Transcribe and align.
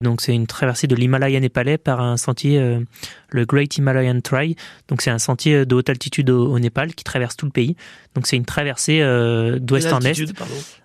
Donc 0.00 0.20
c'est 0.20 0.32
une 0.32 0.46
traversée 0.46 0.86
de 0.86 0.94
l'Himalaya 0.94 1.40
népalais 1.40 1.76
par 1.76 2.00
un 2.00 2.16
sentier, 2.16 2.60
euh, 2.60 2.78
le 3.30 3.44
Great 3.44 3.76
Himalayan 3.76 4.20
Trail. 4.20 4.56
Donc 4.88 5.02
c'est 5.02 5.10
un 5.10 5.18
sentier 5.18 5.66
de 5.66 5.74
haute 5.74 5.90
altitude 5.90 6.30
au, 6.30 6.58
Népal 6.58 6.94
qui 6.94 7.04
traverse 7.04 7.36
tout 7.36 7.46
le 7.46 7.52
pays. 7.52 7.76
Donc 8.14 8.26
c'est 8.26 8.36
une 8.36 8.44
traversée 8.44 9.00
euh, 9.00 9.58
d'ouest 9.58 9.92
en 9.92 10.00
est. 10.00 10.20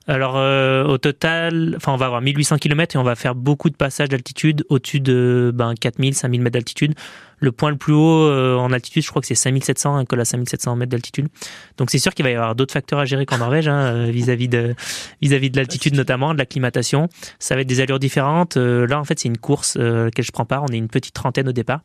Alors 0.08 0.36
euh, 0.36 0.84
au 0.84 0.98
total, 0.98 1.74
enfin 1.78 1.94
on 1.94 1.98
va 1.98 2.08
avoir 2.08 2.22
1800 2.22 2.58
km 2.58 2.96
et 2.96 3.00
on 3.00 3.04
va 3.04 3.16
faire 3.16 3.36
beaucoup 3.36 3.70
de 3.70 3.76
passages 3.76 4.10
d'altitude 4.10 4.66
au-dessus 4.70 5.00
de 5.00 5.52
ben, 5.54 5.74
4000, 5.80 6.14
5000 6.14 6.42
mètres 6.42 6.54
d'altitude. 6.54 6.94
Le 7.40 7.52
point 7.52 7.72
le 7.72 7.76
plus 7.76 7.94
haut 7.94 8.24
euh, 8.24 8.56
en 8.56 8.72
altitude, 8.72 9.04
je 9.04 9.10
crois 9.10 9.22
que 9.22 9.28
c'est 9.28 9.36
5700, 9.36 9.98
un 9.98 10.06
col 10.06 10.22
à 10.22 10.26
5700 10.26 10.78
mètres 10.78 10.92
d'altitude. 10.92 11.28
Donc 11.78 11.92
c'est 11.92 12.00
sûr 12.00 12.14
qu'il 12.14 12.24
va 12.24 12.32
y 12.32 12.36
avoir 12.36 12.56
d'autres 12.56 12.72
facteurs 12.72 13.00
à 13.00 13.06
gérer 13.06 13.26
qu'en 13.26 13.40
Norvège, 13.40 13.68
hein, 13.68 13.80
euh, 13.80 14.10
vis-à-vis 14.10 14.48
de 14.48 14.76
vis-à-vis 15.22 15.50
de 15.50 15.58
l'altitude 15.58 15.94
notamment, 15.96 16.34
de 16.34 16.40
l'acclimatation. 16.40 17.10
Ça 17.40 17.56
va 17.56 17.62
être 17.62 17.68
des 17.68 17.82
allures 17.82 18.00
différentes. 18.00 18.56
Euh, 18.56 18.88
là, 18.88 18.98
en 18.98 19.04
fait, 19.04 19.20
c'est 19.20 19.28
une 19.28 19.38
course 19.38 19.76
euh, 19.78 20.06
laquelle 20.06 20.24
je 20.24 20.32
prends 20.32 20.46
part. 20.46 20.64
On 20.64 20.68
est 20.68 20.78
une 20.78 20.88
petite 20.88 21.14
trentaine 21.14 21.50
au 21.50 21.52
départ, 21.52 21.82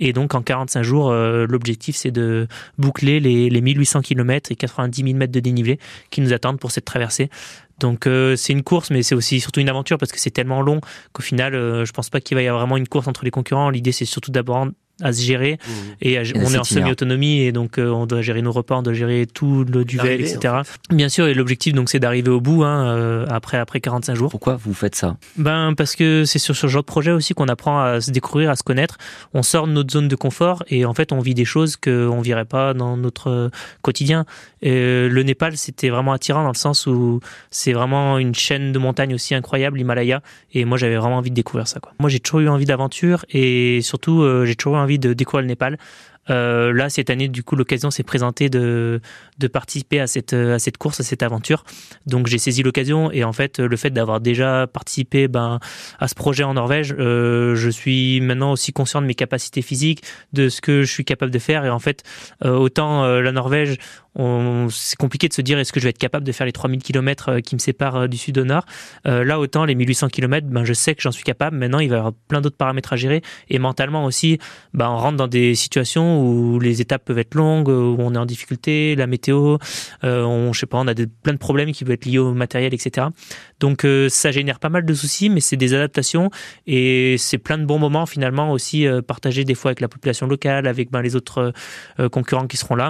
et 0.00 0.12
donc 0.12 0.34
en 0.34 0.42
45 0.42 0.82
jours, 0.82 1.12
l'objectif 1.12 1.96
c'est 1.96 2.10
de 2.10 2.48
boucler 2.78 3.20
les, 3.20 3.50
les 3.50 3.60
1800 3.60 4.00
km 4.00 4.50
et 4.50 4.56
90 4.56 5.02
000 5.02 5.16
mètres 5.16 5.32
de 5.32 5.40
dénivelé 5.40 5.78
qui 6.10 6.20
nous 6.20 6.32
attendent 6.32 6.58
pour 6.58 6.70
cette 6.70 6.84
traversée. 6.84 7.30
Donc 7.78 8.08
c'est 8.36 8.52
une 8.52 8.62
course, 8.62 8.90
mais 8.90 9.02
c'est 9.02 9.14
aussi 9.14 9.40
surtout 9.40 9.60
une 9.60 9.68
aventure 9.68 9.98
parce 9.98 10.12
que 10.12 10.18
c'est 10.18 10.30
tellement 10.30 10.62
long 10.62 10.80
qu'au 11.12 11.22
final, 11.22 11.52
je 11.52 11.92
pense 11.92 12.10
pas 12.10 12.20
qu'il 12.20 12.34
va 12.34 12.42
y 12.42 12.48
avoir 12.48 12.62
vraiment 12.62 12.76
une 12.76 12.88
course 12.88 13.08
entre 13.08 13.24
les 13.24 13.30
concurrents. 13.30 13.70
L'idée 13.70 13.92
c'est 13.92 14.04
surtout 14.04 14.30
d'abord 14.30 14.66
à 15.02 15.12
se 15.12 15.22
gérer 15.22 15.54
mmh. 15.54 15.72
et, 16.02 16.18
on 16.36 16.52
est 16.54 16.58
en 16.58 16.64
semi-autonomie 16.64 17.40
et 17.40 17.52
donc 17.52 17.78
euh, 17.78 17.88
on 17.88 18.06
doit 18.06 18.22
gérer 18.22 18.42
nos 18.42 18.52
repas, 18.52 18.76
on 18.76 18.82
doit 18.82 18.92
gérer 18.92 19.26
tout 19.26 19.64
le 19.64 19.84
duvet, 19.84 20.20
etc. 20.20 20.54
Bien 20.90 21.08
sûr, 21.08 21.26
et 21.26 21.34
l'objectif 21.34 21.74
donc 21.74 21.90
c'est 21.90 21.98
d'arriver 21.98 22.30
au 22.30 22.40
bout 22.40 22.64
hein, 22.64 22.86
euh, 22.86 23.26
après 23.28 23.58
après 23.58 23.80
45 23.80 24.14
jours. 24.14 24.30
Pourquoi 24.30 24.56
vous 24.56 24.74
faites 24.74 24.94
ça? 24.94 25.16
Ben 25.36 25.74
parce 25.76 25.96
que 25.96 26.24
c'est 26.24 26.38
sur 26.38 26.56
ce 26.56 26.66
genre 26.66 26.82
de 26.82 26.86
projet 26.86 27.12
aussi 27.12 27.34
qu'on 27.34 27.48
apprend 27.48 27.80
à 27.80 28.00
se 28.00 28.10
découvrir, 28.10 28.50
à 28.50 28.56
se 28.56 28.62
connaître. 28.62 28.98
On 29.34 29.42
sort 29.42 29.66
de 29.66 29.72
notre 29.72 29.92
zone 29.92 30.08
de 30.08 30.16
confort 30.16 30.64
et 30.68 30.84
en 30.84 30.94
fait 30.94 31.12
on 31.12 31.20
vit 31.20 31.34
des 31.34 31.44
choses 31.44 31.76
qu'on 31.76 32.20
virait 32.20 32.44
pas 32.44 32.74
dans 32.74 32.96
notre 32.96 33.50
quotidien. 33.82 34.24
Et 34.62 35.08
le 35.08 35.22
Népal 35.22 35.56
c'était 35.56 35.88
vraiment 35.88 36.12
attirant 36.12 36.42
dans 36.42 36.50
le 36.50 36.54
sens 36.54 36.86
où 36.86 37.20
c'est 37.50 37.72
vraiment 37.72 38.18
une 38.18 38.34
chaîne 38.34 38.72
de 38.72 38.78
montagnes 38.78 39.14
aussi 39.14 39.34
incroyable, 39.34 39.78
l'Himalaya, 39.78 40.22
et 40.52 40.64
moi 40.64 40.78
j'avais 40.78 40.96
vraiment 40.96 41.16
envie 41.16 41.30
de 41.30 41.34
découvrir 41.34 41.66
ça. 41.66 41.80
Quoi. 41.80 41.92
Moi 41.98 42.10
j'ai 42.10 42.20
toujours 42.20 42.40
eu 42.40 42.48
envie 42.48 42.64
d'aventure 42.64 43.24
et 43.30 43.80
surtout 43.82 44.22
euh, 44.22 44.44
j'ai 44.44 44.56
toujours 44.56 44.76
eu 44.76 44.80
envie 44.80 44.89
de 44.98 45.12
découvrir 45.12 45.42
le 45.42 45.48
Népal. 45.48 45.78
Euh, 46.30 46.72
là, 46.72 46.88
cette 46.88 47.10
année, 47.10 47.28
du 47.28 47.42
coup, 47.42 47.56
l'occasion 47.56 47.90
s'est 47.90 48.02
présentée 48.02 48.48
de, 48.48 49.00
participer 49.52 50.00
à 50.00 50.06
cette, 50.06 50.32
à 50.32 50.58
cette 50.58 50.78
course, 50.78 51.00
à 51.00 51.02
cette 51.02 51.22
aventure. 51.22 51.64
Donc, 52.06 52.26
j'ai 52.26 52.38
saisi 52.38 52.62
l'occasion 52.62 53.10
et 53.10 53.24
en 53.24 53.32
fait, 53.32 53.58
le 53.58 53.76
fait 53.76 53.90
d'avoir 53.90 54.20
déjà 54.20 54.66
participé 54.66 55.28
ben, 55.28 55.58
à 55.98 56.08
ce 56.08 56.14
projet 56.14 56.44
en 56.44 56.54
Norvège, 56.54 56.94
euh, 56.98 57.54
je 57.54 57.70
suis 57.70 58.20
maintenant 58.20 58.52
aussi 58.52 58.72
conscient 58.72 59.00
de 59.02 59.06
mes 59.06 59.14
capacités 59.14 59.62
physiques, 59.62 60.02
de 60.32 60.48
ce 60.48 60.60
que 60.60 60.82
je 60.82 60.92
suis 60.92 61.04
capable 61.04 61.32
de 61.32 61.38
faire. 61.38 61.64
Et 61.64 61.70
en 61.70 61.78
fait, 61.78 62.02
euh, 62.44 62.56
autant 62.56 63.04
euh, 63.04 63.20
la 63.20 63.32
Norvège, 63.32 63.78
c'est 64.70 64.96
compliqué 64.98 65.28
de 65.28 65.32
se 65.32 65.40
dire 65.40 65.58
est-ce 65.58 65.72
que 65.72 65.80
je 65.80 65.84
vais 65.84 65.90
être 65.90 65.98
capable 65.98 66.26
de 66.26 66.32
faire 66.32 66.46
les 66.46 66.52
3000 66.52 66.82
km 66.82 67.28
euh, 67.28 67.40
qui 67.40 67.54
me 67.54 67.60
séparent 67.60 67.96
euh, 67.96 68.06
du 68.08 68.16
sud 68.16 68.38
au 68.38 68.44
nord? 68.44 68.64
Euh, 69.06 69.24
là, 69.24 69.38
autant 69.38 69.64
les 69.64 69.74
1800 69.74 70.08
km, 70.08 70.46
ben, 70.48 70.64
je 70.64 70.72
sais 70.72 70.94
que 70.94 71.02
j'en 71.02 71.12
suis 71.12 71.22
capable. 71.22 71.56
Maintenant, 71.56 71.78
il 71.78 71.88
va 71.88 71.96
y 71.96 71.98
avoir 71.98 72.12
plein 72.28 72.40
d'autres 72.40 72.56
paramètres 72.56 72.92
à 72.92 72.96
gérer. 72.96 73.22
Et 73.48 73.58
mentalement 73.58 74.04
aussi, 74.04 74.38
ben, 74.74 74.88
on 74.88 74.96
rentre 74.96 75.16
dans 75.16 75.28
des 75.28 75.54
situations 75.54 76.19
où 76.20 76.58
les 76.60 76.80
étapes 76.80 77.04
peuvent 77.04 77.18
être 77.18 77.34
longues, 77.34 77.68
où 77.68 77.96
on 77.98 78.14
est 78.14 78.18
en 78.18 78.26
difficulté, 78.26 78.94
la 78.96 79.06
météo, 79.06 79.56
pas, 80.00 80.78
on 80.78 80.86
a 80.86 80.94
plein 81.22 81.32
de 81.32 81.38
problèmes 81.38 81.72
qui 81.72 81.84
peuvent 81.84 81.94
être 81.94 82.04
liés 82.04 82.18
au 82.18 82.32
matériel, 82.32 82.74
etc. 82.74 83.08
Donc, 83.60 83.86
ça 84.08 84.30
génère 84.30 84.58
pas 84.58 84.68
mal 84.68 84.84
de 84.84 84.94
soucis, 84.94 85.30
mais 85.30 85.40
c'est 85.40 85.56
des 85.56 85.74
adaptations 85.74 86.30
et 86.66 87.16
c'est 87.18 87.38
plein 87.38 87.58
de 87.58 87.64
bons 87.64 87.78
moments 87.78 88.06
finalement 88.06 88.52
aussi 88.52 88.86
partagés 89.06 89.44
des 89.44 89.54
fois 89.54 89.70
avec 89.70 89.80
la 89.80 89.88
population 89.88 90.26
locale, 90.26 90.66
avec 90.66 90.90
ben, 90.90 91.02
les 91.02 91.16
autres 91.16 91.52
concurrents 92.10 92.46
qui 92.46 92.56
seront 92.56 92.76
là. 92.76 92.88